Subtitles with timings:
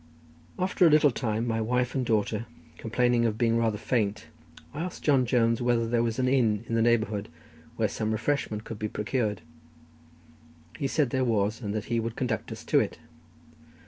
[0.57, 2.47] After a little time my wife and daughter,
[2.79, 4.29] complaining of being rather faint,
[4.73, 7.29] I asked John Jones whether there was an inn in the neighbourhood
[7.75, 9.43] where some refreshment could be procured.
[10.79, 12.97] He said there was, and that he would conduct us to it.